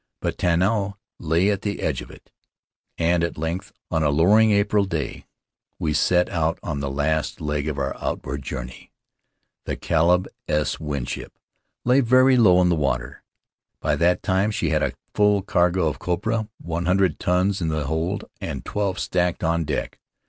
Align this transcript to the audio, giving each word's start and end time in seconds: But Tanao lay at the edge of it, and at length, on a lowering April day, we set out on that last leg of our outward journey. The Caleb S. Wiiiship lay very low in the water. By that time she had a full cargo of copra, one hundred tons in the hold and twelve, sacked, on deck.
But 0.19 0.39
Tanao 0.39 0.95
lay 1.19 1.51
at 1.51 1.61
the 1.61 1.79
edge 1.79 2.01
of 2.01 2.09
it, 2.09 2.31
and 2.97 3.23
at 3.23 3.37
length, 3.37 3.71
on 3.91 4.01
a 4.01 4.09
lowering 4.09 4.49
April 4.49 4.85
day, 4.85 5.27
we 5.77 5.93
set 5.93 6.27
out 6.27 6.57
on 6.63 6.79
that 6.79 6.89
last 6.89 7.39
leg 7.39 7.67
of 7.67 7.77
our 7.77 7.95
outward 8.03 8.41
journey. 8.41 8.91
The 9.65 9.75
Caleb 9.75 10.27
S. 10.47 10.77
Wiiiship 10.77 11.29
lay 11.85 11.99
very 11.99 12.35
low 12.35 12.59
in 12.61 12.69
the 12.69 12.75
water. 12.75 13.21
By 13.79 13.95
that 13.95 14.23
time 14.23 14.49
she 14.49 14.71
had 14.71 14.81
a 14.81 14.93
full 15.13 15.43
cargo 15.43 15.87
of 15.87 15.99
copra, 15.99 16.49
one 16.59 16.87
hundred 16.87 17.19
tons 17.19 17.61
in 17.61 17.67
the 17.67 17.85
hold 17.85 18.25
and 18.41 18.65
twelve, 18.65 18.97
sacked, 18.97 19.43
on 19.43 19.65
deck. 19.65 19.99